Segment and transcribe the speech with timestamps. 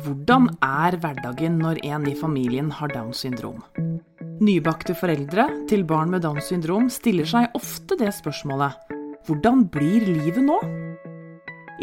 [0.00, 3.58] Hvordan er hverdagen når en i familien har Downs syndrom?
[4.40, 8.78] Nybakte foreldre til barn med Downs syndrom stiller seg ofte det spørsmålet
[9.28, 10.56] hvordan blir livet nå?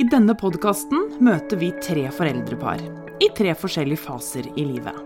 [0.01, 2.81] I denne podkasten møter vi tre foreldrepar
[3.21, 4.97] i tre forskjellige faser i livet.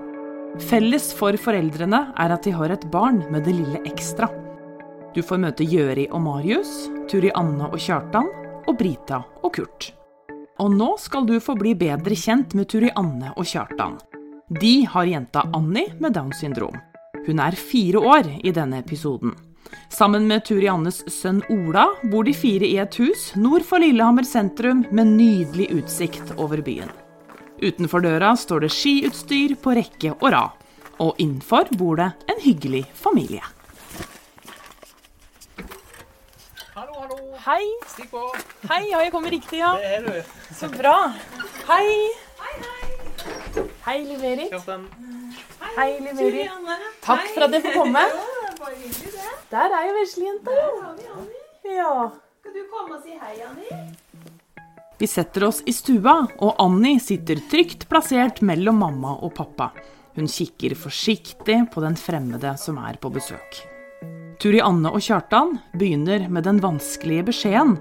[0.63, 4.29] Felles for foreldrene er at de har et barn med det lille ekstra.
[5.13, 8.31] Du får møte Gjøri og Marius, Turi Anne og Kjartan
[8.63, 9.91] og Brita og Kurt.
[10.61, 13.97] Og nå skal du få bli bedre kjent med Turi Anne og Kjartan.
[14.53, 16.75] De har jenta Annie med Downs syndrom.
[17.25, 19.33] Hun er fire år i denne episoden.
[19.89, 24.27] Sammen med Turi Annes sønn Ola bor de fire i et hus nord for Lillehammer
[24.27, 26.91] sentrum med nydelig utsikt over byen.
[27.63, 30.61] Utenfor døra står det skiutstyr på rekke og rad.
[31.01, 33.41] Og innenfor bor det en hyggelig familie.
[37.43, 37.63] Hei.
[37.91, 38.21] Stikk på.
[38.69, 39.73] Hei, har jeg kommet riktig, ja?
[39.75, 40.35] Det er du.
[40.55, 40.93] Så bra.
[41.67, 41.87] Hei.
[43.83, 44.53] Hei, Liv Erik.
[44.53, 44.85] Kjartan.
[45.75, 46.53] Hei, Liv Erik.
[47.03, 48.05] Takk for at jeg får komme.
[49.51, 50.95] Der er jo veslejenta, jo.
[51.73, 51.91] Ja.
[52.39, 53.81] Skal du komme og si hei, Anni?
[55.03, 59.73] Vi setter oss i stua, og Annie sitter trygt plassert mellom mamma og pappa.
[60.15, 63.72] Hun kikker forsiktig på den fremmede som er på besøk.
[64.43, 67.77] Turi Anne og Kjartan begynner med den vanskelige beskjeden.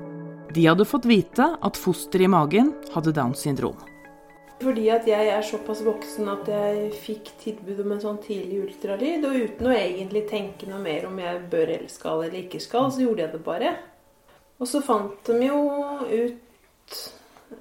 [0.54, 3.80] De hadde fått vite at fosteret i magen hadde Downs syndrom.
[4.62, 9.26] Fordi at jeg er såpass voksen at jeg fikk tilbud om en sånn tidlig ultralyd.
[9.26, 12.92] Og uten å egentlig tenke noe mer om jeg bør eller skal eller ikke skal,
[12.94, 13.74] så gjorde jeg det bare.
[14.62, 15.58] Og så fant de jo
[16.12, 16.96] ut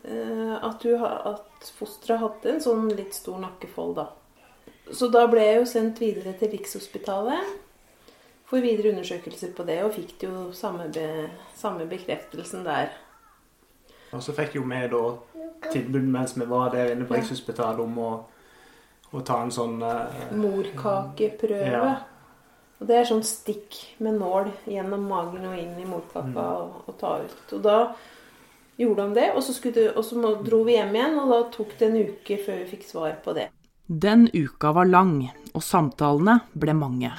[0.05, 0.87] eh, at,
[1.33, 4.07] at fosteret hadde en sånn litt stor nakkefold, da.
[4.93, 7.57] Så da ble jeg jo sendt videre til Rikshospitalet
[8.51, 11.07] for videre undersøkelser på det, og fikk jo samme, be,
[11.55, 12.91] samme bekreftelsen der.
[14.11, 15.03] Og så fikk jo vi da
[15.71, 17.15] tilbud mens vi var der inne på.
[17.15, 18.09] Rikshospitalet om å,
[19.15, 21.71] å ta en sånn eh, morkakeprøve.
[21.71, 21.93] Ja.
[22.81, 26.95] Og det er sånn stikk med nål gjennom magen og inn i morkaka og, og
[26.99, 27.55] ta ut.
[27.55, 27.77] Og da
[28.81, 31.41] gjorde han det, og så, skulle, det- og så dro vi hjem igjen, og da
[31.53, 33.47] tok det en uke før vi fikk svar på det.
[33.87, 37.11] Den uka var lang, og samtalene ble mange.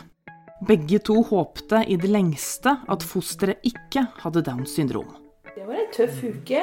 [0.68, 5.08] Begge to håpte i det lengste at fosteret ikke hadde Downs syndrom.
[5.56, 6.60] Det var en tøff uke.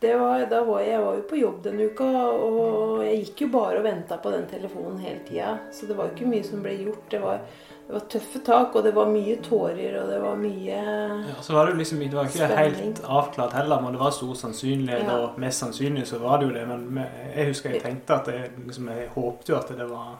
[0.00, 3.40] Det var, da var jeg, jeg var jo på jobb den uka, og jeg gikk
[3.42, 5.54] jo bare og venta på den telefonen hele tida.
[5.72, 7.06] Så det var jo ikke mye som ble gjort.
[7.10, 7.40] Det var,
[7.86, 11.56] det var tøffe tak, og det var mye tårer, og det var mye ja, Så
[11.56, 12.76] var det liksom Det var ikke Spenning.
[12.84, 15.08] helt avklart heller, men det var stor sannsynlighet.
[15.08, 15.16] Ja.
[15.24, 16.68] Og mest sannsynlig så var det jo det.
[16.68, 20.14] Men jeg husker jeg tenkte at jeg, liksom, jeg håpte jo at det var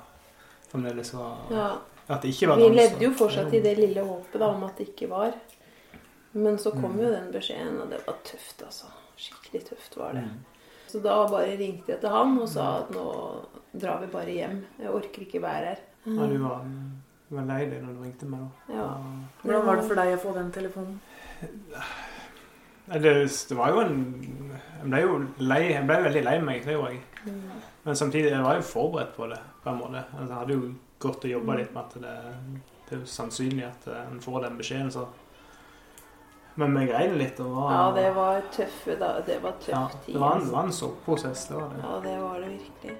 [0.72, 1.70] fremdeles var ja,
[2.08, 4.62] At det ikke var Vi dans, levde jo fortsatt i det lille håpet da, om
[4.64, 5.32] at det ikke var.
[6.32, 7.00] Men så kom Mm.
[7.02, 8.86] jo den beskjeden, og det var tøft, altså.
[9.18, 10.22] Skikkelig tøft var det.
[10.24, 10.44] Mm.
[10.88, 13.04] Så da bare ringte jeg til han og sa at nå
[13.76, 14.64] drar vi bare hjem.
[14.80, 15.78] Jeg orker ikke være her.
[16.06, 16.62] Ja, du var,
[17.28, 18.74] du var lei deg når du ringte meg, da.
[18.78, 18.86] Ja.
[19.42, 21.00] Hvordan var det for deg å få den telefonen?
[22.88, 23.00] Det,
[23.48, 23.98] det var jo en
[24.80, 27.02] Jeg ble jo lei, jeg ble veldig lei meg, det gjorde jeg.
[27.26, 27.40] Mm.
[27.84, 29.38] Men samtidig jeg var jeg jo forberedt på det.
[29.64, 30.04] på en måte.
[30.14, 32.14] Altså, jeg hadde jo gått å jobbe litt med at det,
[32.88, 34.92] det er jo sannsynlig at eh, en får den beskjeden.
[34.92, 35.06] så
[36.58, 37.40] Men vi greide litt.
[37.40, 39.12] Og var, Ja, det var tøffe da.
[39.26, 40.14] Det var tøff ja, tid.
[40.14, 40.54] det var en, altså.
[40.56, 41.46] var en soppprosess.
[41.48, 41.82] Det var det.
[41.84, 42.96] Ja, det var det virkelig.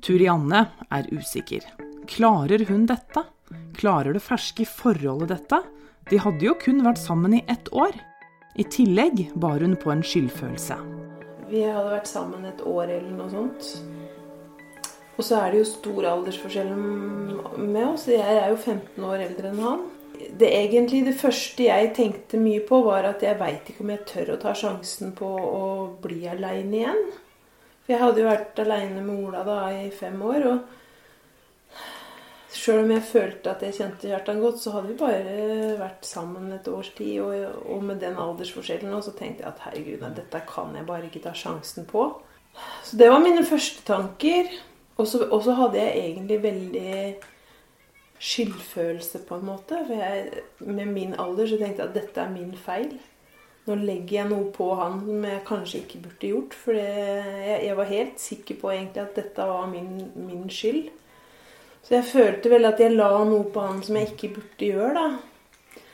[0.00, 1.66] Turianne er usikker.
[2.08, 3.24] Klarer hun dette?
[3.76, 5.60] Klarer det ferske forholdet dette?
[6.10, 7.94] De hadde jo kun vært sammen i ett år.
[8.58, 10.78] I tillegg bar hun på en skyldfølelse.
[11.50, 13.68] Vi hadde vært sammen et år eller noe sånt.
[15.20, 18.06] Og så er det jo stor aldersforskjell med oss.
[18.08, 19.82] Jeg er jo 15 år eldre enn han.
[20.40, 24.06] Det egentlig det første jeg tenkte mye på, var at jeg veit ikke om jeg
[24.08, 25.66] tør å ta sjansen på å
[26.00, 27.02] bli aleine igjen.
[27.82, 30.46] For jeg hadde jo vært aleine med Ola da i fem år.
[30.54, 31.76] og
[32.56, 36.48] Sjøl om jeg følte at jeg kjente Kjartan godt, så hadde vi bare vært sammen
[36.56, 37.20] et års tid.
[37.26, 41.12] Og, og med den aldersforskjellen og så tenkte jeg at herregud, dette kan jeg bare
[41.12, 42.08] ikke ta sjansen på.
[42.88, 44.48] Så det var mine første tanker.
[45.00, 46.94] Og så og så hadde jeg egentlig veldig
[48.20, 49.78] skyldfølelse, på en måte.
[49.86, 52.92] For jeg, med min alder så tenkte jeg at dette er min feil.
[53.68, 56.56] Nå legger jeg noe på han som jeg kanskje ikke burde gjort.
[56.64, 60.88] For jeg, jeg var helt sikker på egentlig at dette var min, min skyld.
[61.80, 64.94] Så jeg følte vel at jeg la noe på han som jeg ikke burde gjøre,
[65.00, 65.86] da.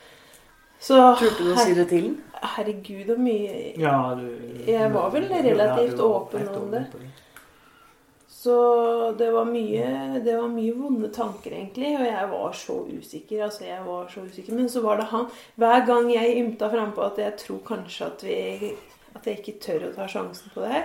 [0.83, 2.17] Så Turte du å si det til ham?
[2.41, 4.27] herregud, så mye Ja, du,
[4.67, 6.83] Jeg var vel relativt var åpen om det.
[6.89, 7.01] Åpen.
[7.01, 7.26] det.
[8.47, 11.95] Så det var mye Det var mye vonde tanker, egentlig.
[11.99, 13.41] Og jeg var så usikker.
[13.43, 14.55] Altså, jeg var så usikker.
[14.55, 15.25] Men så var det han.
[15.59, 18.37] Hver gang jeg ymta frampå at jeg tror kanskje at vi
[19.17, 20.83] At jeg ikke tør å ta sjansen på det her,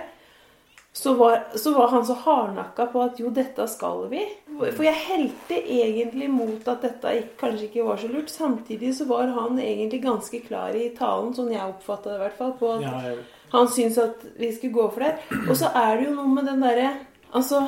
[0.93, 4.23] så var, så var han så hardnakka på at jo, dette skal vi.
[4.61, 8.33] For jeg helte egentlig mot at dette ikke, kanskje ikke var så lurt.
[8.33, 12.37] Samtidig så var han egentlig ganske klar i talen, sånn jeg oppfatta det i hvert
[12.41, 13.23] fall, på at
[13.53, 15.41] han syntes at vi skulle gå for det.
[15.43, 16.91] Og så er det jo noe med den derre
[17.33, 17.63] Altså,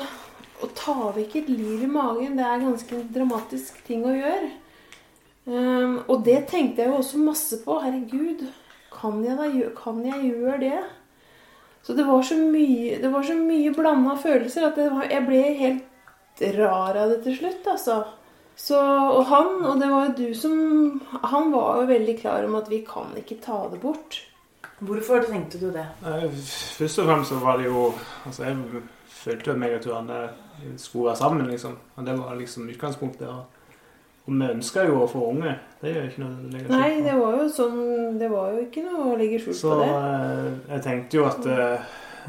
[0.61, 4.51] å ta vekk et liv i magen, det er ganske en dramatisk ting å gjøre.
[5.45, 7.79] Um, og det tenkte jeg jo også masse på.
[7.83, 8.45] Herregud,
[8.93, 10.83] kan jeg, da, kan jeg gjøre det?
[11.85, 15.25] Så det var så mye, det var så mye blanda følelser at det var, jeg
[15.27, 17.99] ble helt rar av det til slutt, altså.
[18.55, 20.53] Så, og han, og det var jo du som
[21.27, 24.21] Han var jo veldig klar om at vi kan ikke ta det bort.
[24.79, 25.83] Hvorfor tenkte du det?
[26.77, 27.89] først og fremst så var det jo
[28.25, 28.81] Altså, jeg
[29.25, 30.21] følte jo meg og Tuanne
[30.79, 31.75] skulle være sammen, liksom.
[31.97, 33.27] Og det var liksom utgangspunktet.
[33.27, 33.43] Og,
[34.25, 35.51] og vi ønska jo å få unge.
[35.81, 37.03] Det er jo ikke noe å legge skjul Nei, på.
[37.05, 37.81] det var jo sånn
[38.21, 39.89] Det var jo ikke noe å legge skjul på det.
[39.89, 41.49] eh, jeg tenkte jo at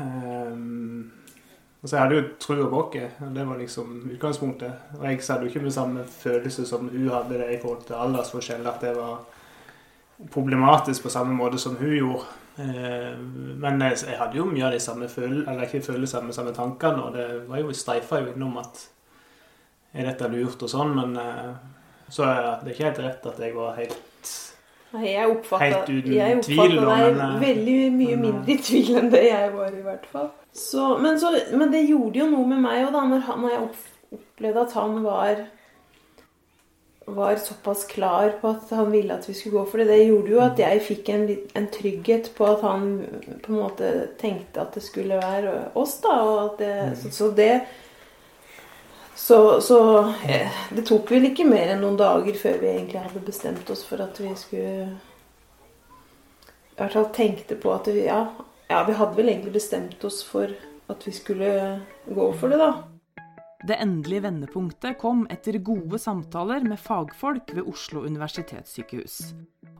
[0.00, 1.12] ehm,
[1.82, 3.16] Altså, jeg hadde jo trua på oss.
[3.22, 4.72] og Det var liksom utgangspunktet.
[4.98, 7.94] Og jeg hadde jo ikke med samme følelse som hun hadde det i forhold til
[8.00, 9.20] aldersforskjell, at det var
[10.32, 12.24] problematisk på samme måte som hun gjorde.
[12.58, 13.16] Eh,
[13.60, 17.60] men jeg, hadde jo mye av de samme følelsene, men samme tankene, og det var
[17.60, 18.86] jo streifa jo innom at
[19.96, 21.52] er dette lurt og sånn, men eh,
[22.12, 24.02] så er det ikke helt rett at jeg var helt
[24.96, 25.80] Nei, jeg oppfatta,
[26.86, 30.30] deg eh, veldig mye men, mindre i tvil enn det jeg var, i hvert fall.
[30.56, 33.52] Så, men, så, men det gjorde jo noe med meg òg, da, når, han- når
[33.52, 33.64] jeg
[34.16, 35.42] opplevde at han var
[37.06, 39.84] var såpass klar på at han ville at vi skulle gå for det.
[39.84, 42.86] Det gjorde jo at jeg fikk en, en trygghet på at han
[43.44, 46.16] på en måte tenkte at det skulle være oss, da.
[46.58, 46.72] Det,
[47.02, 47.52] så, så det
[49.14, 49.78] så, så
[50.28, 53.86] eh, det tok vel ikke mer enn noen dager før vi egentlig hadde bestemt oss
[53.88, 54.74] for at vi skulle
[56.74, 58.20] I hvert fall tenkte på at vi Ja,
[58.68, 60.52] ja vi hadde vel egentlig bestemt oss for
[60.92, 61.48] at vi skulle
[62.04, 62.95] gå for det, da.
[63.66, 69.16] Det endelige vendepunktet kom etter gode samtaler med fagfolk ved Oslo universitetssykehus.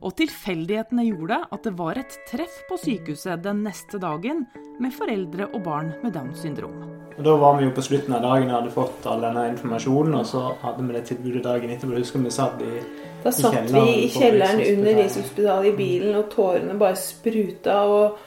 [0.03, 4.43] Og tilfeldighetene gjorde at det var et treff på sykehuset den neste dagen
[4.83, 6.75] med foreldre og barn med Downs syndrom.
[7.15, 10.19] Og Da var vi jo på slutten av dagen og hadde fått all denne informasjonen,
[10.19, 11.95] og så hadde vi det tilbudet dagen etterpå.
[11.95, 12.73] Jeg husker vi satt i
[13.23, 17.85] Da satt vi i kjelleren under Rikshospitalet i bilen, og tårene bare spruta.
[17.87, 18.19] og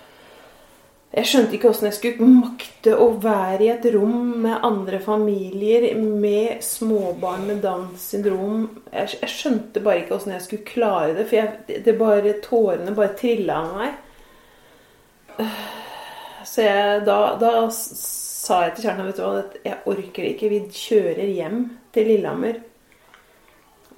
[1.11, 5.89] jeg skjønte ikke åssen jeg skulle makte å være i et rom med andre familier
[5.99, 8.69] med småbarn med Downs syndrom.
[8.93, 12.95] Jeg, jeg skjønte bare ikke åssen jeg skulle klare det, for jeg, det- bare, tårene
[12.95, 13.99] bare trilla av meg.
[16.47, 20.51] Så jeg, da, da sa jeg til kjernen vet du hva, at jeg orker ikke.
[20.53, 21.59] Vi kjører hjem
[21.95, 22.63] til Lillehammer.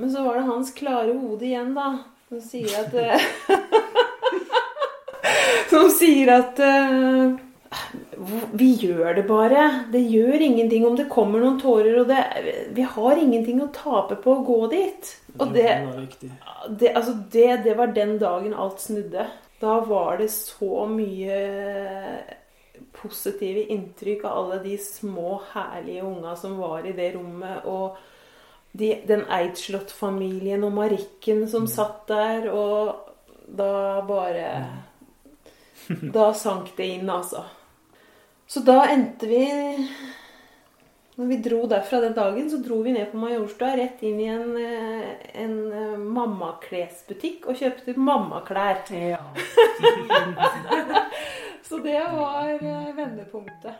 [0.00, 1.90] Men så var det hans klare hode igjen, da.
[2.32, 2.96] Som sier at
[5.72, 7.32] Som sier at uh,
[8.58, 9.64] Vi gjør det bare.
[9.92, 12.02] Det gjør ingenting om det kommer noen tårer.
[12.02, 12.20] Og det,
[12.76, 15.14] vi har ingenting å tape på å gå dit.
[15.40, 15.70] Og det,
[16.68, 19.26] det, altså det, det var den dagen alt snudde.
[19.62, 21.40] Da var det så mye
[22.92, 27.64] positive inntrykk av alle de små, herlige unga som var i det rommet.
[27.64, 27.96] Og
[28.76, 32.50] de, den Eidslott-familien og Marikken som satt der.
[32.52, 32.92] Og
[33.48, 34.48] da bare
[36.16, 37.46] Da sank det inn, altså.
[38.46, 39.46] Så da endte vi
[41.12, 44.28] når vi dro derfra den dagen, så dro vi ned på Majorstua, rett inn i
[44.32, 45.10] en, eh,
[45.42, 48.80] en eh, mammaklesbutikk og kjøpte mammaklær.
[48.96, 49.20] Ja.
[51.68, 53.76] Så det var eh, vendepunktet.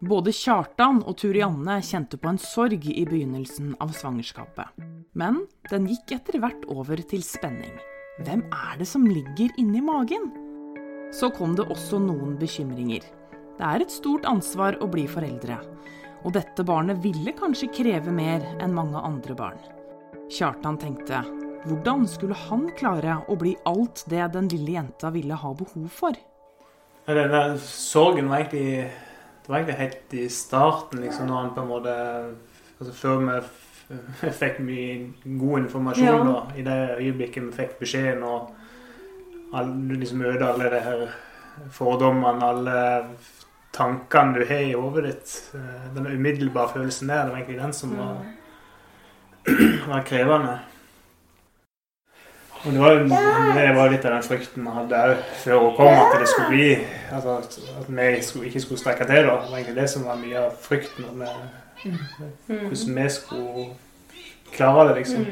[0.00, 4.72] Både Kjartan og Turianne kjente på en sorg i begynnelsen av svangerskapet.
[5.12, 7.76] Men den gikk etter hvert over til spenning.
[8.24, 10.32] Hvem er det som ligger inni magen?
[11.12, 13.02] Så kom det også noen bekymringer.
[13.58, 15.58] Det er et stort ansvar å bli foreldre.
[16.24, 19.60] Og dette barnet ville kanskje kreve mer enn mange andre barn.
[20.30, 21.22] Kjartan tenkte
[21.68, 26.16] hvordan skulle han klare å bli alt det den lille jenta ville ha behov for?
[27.04, 28.86] Ja, Den sorgen var egentlig
[29.42, 31.94] Det var egentlig helt i starten, liksom, når han på en måte
[32.78, 36.22] altså Før vi fikk mye god informasjon, Ja.
[36.24, 38.52] da, i det øyeblikket vi fikk beskjeden, og
[39.52, 41.06] du liksom møter alle de her
[41.74, 42.80] fordommene, alle
[43.74, 47.72] tankene du har i hodet ditt eh, Den umiddelbare følelsen der, det var egentlig den
[47.72, 48.20] som var,
[49.92, 50.58] var krevende.
[52.60, 52.94] Og det var,
[53.56, 56.50] det var litt av den frykten vi hadde òg før hun kom, at det skulle
[56.52, 56.66] bli
[57.08, 57.38] altså,
[57.80, 59.30] At vi skulle, ikke skulle strekke til.
[59.30, 59.38] da.
[59.40, 61.06] Det var egentlig det som var mye av frykten.
[61.16, 61.30] Med,
[61.82, 61.94] vi,
[62.48, 63.64] hvordan vi skulle
[64.52, 65.24] klare det, liksom.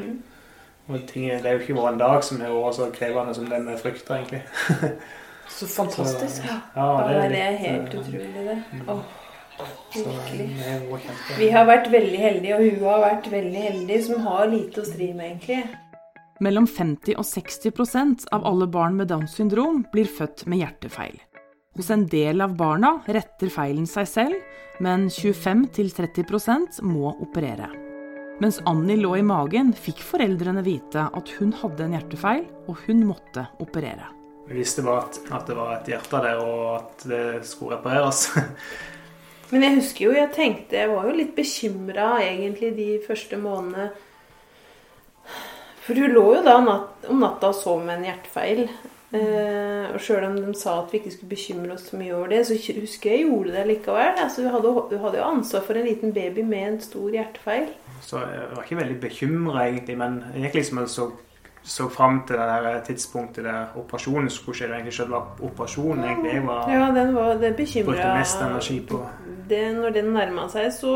[0.89, 3.69] Og ting, det er jo ikke vært en dag som er så krevende som den
[3.81, 4.43] frykter, egentlig.
[5.49, 6.43] Så fantastisk.
[6.45, 8.57] Så, Ja, ja, det er litt, helt utrolig, det.
[8.89, 8.99] Åh,
[9.95, 10.47] så virkelig.
[10.59, 14.03] det er jo kjempe- Vi har vært veldig heldige, og hun har vært veldig heldig,
[14.05, 15.63] som har lite å stri med, egentlig.
[16.45, 21.17] Mellom 50 og 60% av alle barn med Downs syndrom blir født med hjertefeil.
[21.77, 24.39] Hos en del av barna retter feilen seg selv,
[24.85, 27.88] men 25-30% må operere.
[28.39, 33.01] Mens Annie lå i magen, fikk foreldrene vite at hun hadde en hjertefeil, og hun
[33.09, 34.13] måtte operere.
[34.47, 38.29] Vi visste bare at, at det var et hjerte der, og at det skulle repareres.
[39.51, 43.89] Men jeg husker jo, jeg tenkte Jeg var jo litt bekymra egentlig de første månedene.
[45.83, 48.65] For hun lå jo da natt, om natta og sov med en hjertefeil.
[49.09, 52.29] Eh, og sjøl om de sa at vi ikke skulle bekymre oss så mye over
[52.29, 54.19] det, så husker jeg gjorde det likevel.
[54.21, 57.71] Altså, vi hadde, hun hadde jo ansvar for en liten baby med en stor hjertefeil.
[58.05, 61.09] Så jeg var ikke veldig bekymra, egentlig, men jeg gikk liksom og så,
[61.63, 64.69] så fram til det der tidspunktet der operasjonen skulle skje.
[64.69, 69.03] Det egentlig selve operasjonen egentlig jeg var, Ja, den var det brukte mest energi på.
[69.49, 70.95] det, Når den nærma seg, så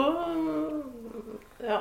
[1.62, 1.80] Ja.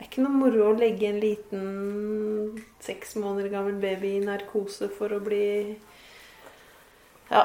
[0.00, 4.88] Det er ikke noe moro å legge en liten seks måneder gammel baby i narkose
[4.88, 5.76] for å bli
[7.28, 7.44] Ja.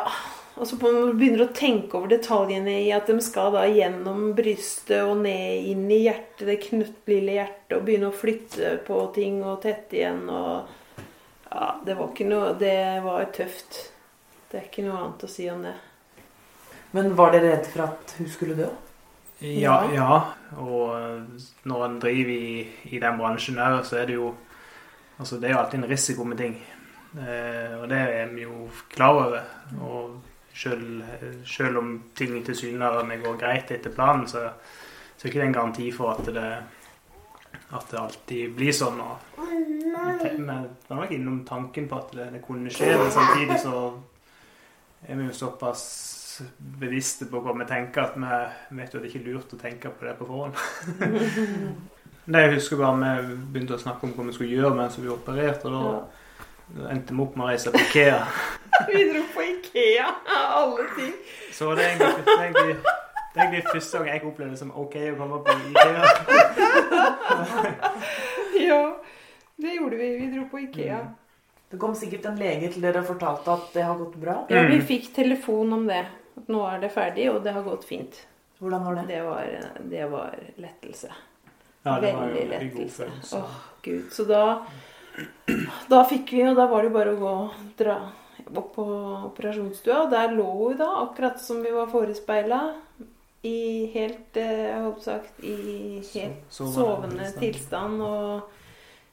[0.56, 5.04] Og så begynner du å tenke over detaljene i at de skal da gjennom brystet
[5.04, 9.60] og ned inn i hjertet, det knøttlille hjertet, og begynne å flytte på ting og
[9.68, 10.72] tette igjen og
[11.52, 13.84] Ja, det var ikke noe Det var tøft.
[14.48, 15.76] Det er ikke noe annet å si om det.
[16.96, 18.72] Men var dere redd for at hun skulle dø?
[19.42, 20.20] Ja, ja.
[20.58, 24.34] Og eh, når en driver i, i den bransjen her, så er det jo
[25.16, 26.56] Altså, det er jo alltid en risiko med ting.
[27.16, 29.40] Eh, og det er vi jo klar over.
[29.80, 30.18] Og
[30.56, 34.50] selv om ting tilsynelatende går greit etter planen, så,
[35.18, 36.50] så er ikke en garanti for at det,
[37.76, 39.00] at det alltid blir sånn.
[39.00, 43.80] Og, vi var nok innom tanken på at det, det kunne skje, men samtidig så
[45.08, 45.84] er vi jo såpass
[46.80, 48.14] bevisste på hva vi tenker, at
[48.72, 50.54] vi vet jo at det ikke er lurt å tenke på det på forhånd.
[52.26, 55.10] det jeg husker bare Vi begynte å snakke om hva vi skulle gjøre mens vi
[55.14, 55.92] opererte, og da Ja.
[56.90, 58.24] endte vi opp med å reise på Ikea.
[58.90, 61.14] Vi dro på Ikea, av alle ting.
[61.54, 62.76] Så det er egentlig, det er egentlig,
[63.36, 66.04] det er egentlig første gang jeg opplevde det som OK å komme på Ikea.
[68.66, 68.82] Ja,
[69.62, 70.10] det gjorde vi.
[70.20, 71.00] Vi dro på Ikea.
[71.72, 74.36] Det kom sikkert en lege til dere og fortalte at det har gått bra.
[74.50, 74.86] Ja, vi Mm.
[74.88, 76.06] fikk telefon om det.
[76.36, 78.18] At nå er det ferdig, og det har gått fint.
[78.60, 79.06] Hvordan var det?
[79.14, 79.56] Det var,
[79.92, 81.12] det var lettelse.
[81.86, 83.08] Ja, det var Veldig lettelse.
[83.38, 84.06] Åh, Gud.
[84.12, 84.44] Så da
[85.90, 88.00] Da fikk vi, og da var det bare å gå og dra
[88.46, 88.86] opp på
[89.30, 90.02] operasjonsstua.
[90.06, 92.62] Og der lå hun da, akkurat som vi var forespeila.
[93.46, 98.02] I helt eh, Jeg håper sagt i helt sovende tilstand.
[98.02, 98.50] Og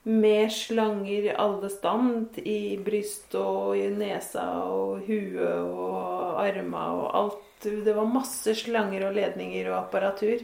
[0.05, 2.39] med slanger i alle stand.
[2.39, 7.39] I bryst og i nesa og huet og armer og alt.
[7.63, 10.43] Det var masse slanger og ledninger og apparatur.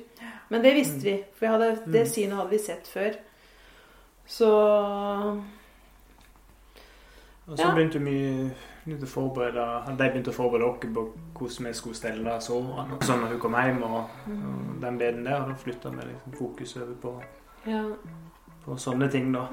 [0.48, 3.16] Men det visste vi, for vi hadde, det synet hadde vi sett før.
[4.28, 4.48] Så
[7.48, 7.74] Og så Ja.
[7.74, 8.50] begynte vi
[8.84, 12.98] begynte å forberede, de begynte å forberede oss på hvordan vi skulle stelle soverne.
[13.00, 15.40] Sånn når hun kom hjem og, og den beden der.
[15.42, 17.14] Og da flytta vi liksom fokus over på,
[17.66, 17.82] ja.
[18.68, 19.48] På sånne ting, da.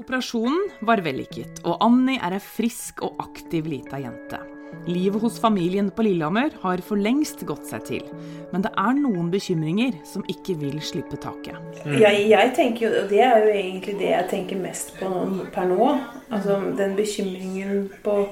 [0.00, 4.40] Operasjonen var vellykket, og Annie er ei frisk og aktiv lita jente.
[4.86, 8.06] Livet hos familien på Lillehammer har for lengst gått seg til,
[8.54, 11.60] men det er noen bekymringer som ikke vil slippe taket.
[11.84, 15.46] Jeg, jeg tenker jo, og Det er jo egentlig det jeg tenker mest på nå,
[15.54, 15.92] per nå.
[16.32, 18.24] Altså den bekymringen på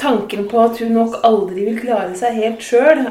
[0.00, 3.02] Tanken på at hun nok aldri vil klare seg helt sjøl,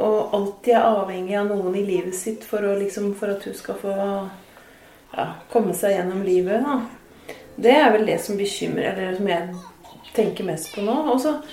[0.00, 3.56] og alltid er avhengig av noen i livet sitt for, å, liksom, for at hun
[3.58, 3.96] skal få
[5.16, 6.64] ja, komme seg gjennom livet.
[6.64, 7.34] Da.
[7.56, 9.48] Det er vel det som bekymrer, eller som jeg
[10.16, 10.96] tenker mest på nå.
[11.12, 11.44] Og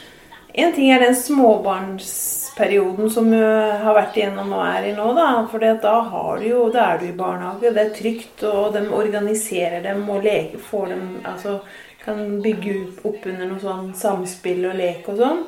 [0.59, 5.11] En ting er den småbarnsperioden som du har vært igjennom og er i nå.
[5.13, 5.99] Da for da,
[6.41, 10.57] jo, da er du i barnehage, det er trygt, og de organiserer dem og leker,
[10.57, 11.59] får dem altså,
[12.01, 12.75] kan bygge
[13.05, 15.43] opp under noe sånn samspill og lek og sånn.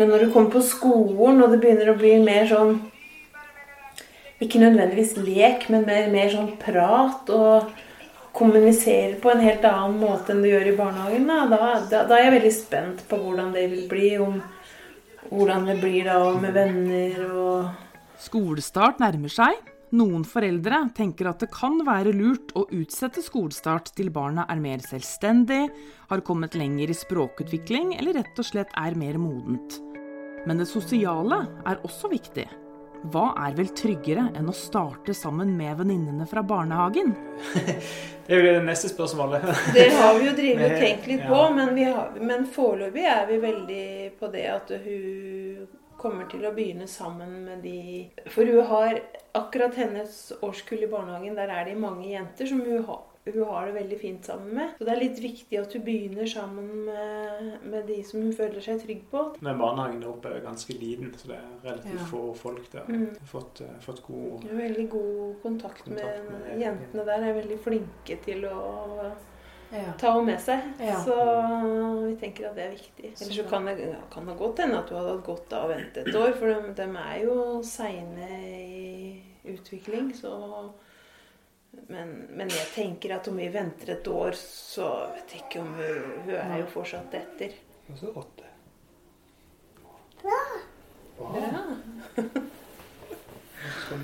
[0.00, 2.78] Men når du kommer på skolen, og det begynner å bli mer sånn
[4.40, 7.72] Ikke nødvendigvis lek, men mer, mer sånn prat og
[8.36, 12.28] kommunisere på en helt annen måte enn du gjør i barnehagen, da, da, da, er
[12.28, 14.10] jeg veldig spent på hvordan det vil bli.
[14.22, 14.40] Om
[15.30, 17.88] hvordan det blir da med venner og
[18.20, 19.60] Skolestart nærmer seg.
[19.96, 24.82] Noen foreldre tenker at det kan være lurt å utsette skolestart til barna er mer
[24.84, 25.64] selvstendig,
[26.10, 29.80] har kommet lenger i språkutvikling eller rett og slett er mer modent.
[30.46, 32.46] Men det sosiale er også viktig.
[33.08, 37.14] Hva er vel tryggere enn å starte sammen med venninnene fra barnehagen?
[38.30, 39.42] Det er jo det neste spørsmålet.
[39.74, 41.30] Det har vi jo drevet og tenkt litt ja.
[41.32, 43.86] på, men, vi har, men foreløpig er vi veldig
[44.20, 45.64] på det at hun
[46.00, 49.00] kommer til å begynne sammen med de For hun har
[49.36, 53.02] akkurat hennes årskull i barnehagen, der er det mange jenter som hun har,
[53.34, 54.74] hun har det veldig fint sammen med.
[54.78, 58.60] Så det er litt viktig at hun begynner sammen med, med de som hun føler
[58.64, 59.24] seg trygg på.
[59.40, 62.06] Men barnehagen der oppe er ganske liten, så det er relativt Ja.
[62.10, 62.84] få folk der.
[62.88, 63.08] Mm.
[63.20, 67.26] Har Fått, uh, fått god Hun har veldig god kontakt, Kontakt med, med- jentene der.
[67.30, 69.12] Er veldig flinke til å
[69.72, 69.92] Ja.
[69.98, 70.60] ta henne med seg.
[70.80, 70.96] Ja.
[71.04, 71.14] Så
[72.08, 73.12] vi tenker at det er viktig.
[73.20, 75.74] Ellers så kan det, kan det godt hende at du hadde hatt godt av å
[75.74, 80.72] vente et år, for de, de er jo seine i utvikling, så
[81.70, 85.72] men, men jeg tenker at om vi venter et år, så vet jeg ikke om
[85.78, 87.54] hun, hun er jo fortsatt etter.
[87.90, 88.46] Og så åtte.
[90.20, 90.40] Bra.
[93.60, 93.98] Kanskje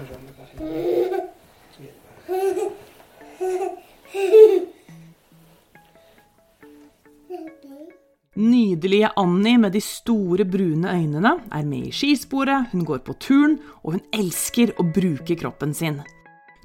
[8.36, 13.56] Nydelige Annie med de store, brune øynene er med i skisporet, hun går på turn,
[13.82, 16.02] og hun elsker å bruke kroppen sin.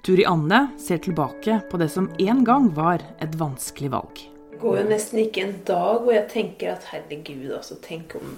[0.02, 4.22] Turi Anne ser tilbake på det som en gang var et vanskelig valg.
[4.52, 8.32] Det går jo nesten ikke en dag hvor jeg tenker at herregud, altså, tenk om,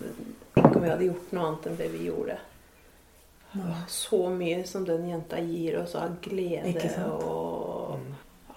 [0.57, 2.35] tenk om vi hadde gjort noe annet enn det vi gjorde.
[3.87, 7.21] Så mye som den jenta gir oss av glede Ikke sant?
[7.23, 7.99] og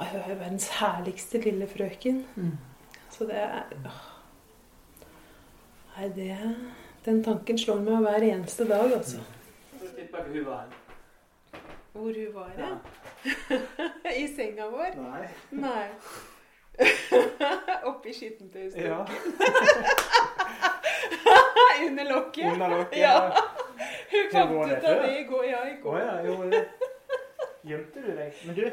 [0.03, 2.25] er jo verdens herligste lille frøken.
[2.35, 2.57] Mm.
[3.13, 3.71] Så det er.
[5.97, 6.33] Nei, det
[7.05, 9.23] Den tanken slår meg hver eneste dag, altså.
[9.79, 9.93] Så
[12.05, 12.05] hun var.
[12.05, 14.11] Hvor hun var, ja.
[14.23, 14.97] I senga vår?
[15.01, 15.29] Nei.
[15.51, 15.87] Nei.
[17.91, 18.77] Oppi skittentøyet.
[18.77, 19.07] Ja.
[21.87, 22.53] Under lokket.
[22.53, 22.99] Under lokket.
[23.01, 23.31] Ja.
[24.11, 25.45] Hun fant ut av det i går.
[25.45, 25.95] Ja, i går.
[25.95, 26.65] Oh, ja, jo det.
[27.67, 28.43] Gjemte du deg?
[28.47, 28.65] Men du,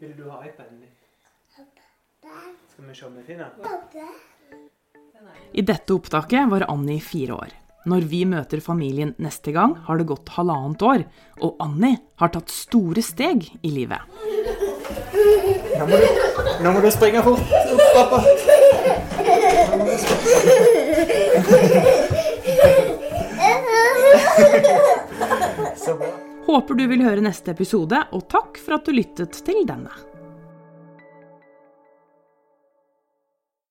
[0.00, 0.94] vil du ha iPaden din?
[2.72, 4.10] Skal vi se om vi finner den?
[5.52, 7.56] I dette opptaket var Annie fire år.
[7.88, 11.04] Når vi møter familien neste gang, har det gått halvannet år,
[11.40, 14.02] og Annie har tatt store steg i livet.
[15.78, 16.06] Nå må du,
[16.64, 17.40] nå må du springe fort
[17.96, 18.18] pappa.
[26.48, 29.92] Håper du vil høre neste episode, og takk for at du lyttet til denne.